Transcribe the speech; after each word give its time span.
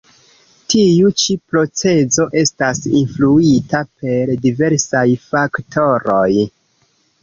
Tiu 0.73 1.11
ĉi 1.23 1.35
procezo 1.51 2.27
estas 2.43 2.83
influita 3.03 3.85
per 4.01 4.35
diversaj 4.49 5.09
faktoroj. 5.31 6.31